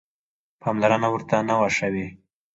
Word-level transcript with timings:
پاملرنه 0.61 1.07
ورته 1.11 1.35
نه 1.49 1.55
وه 1.59 1.69
شوې. 1.77 2.07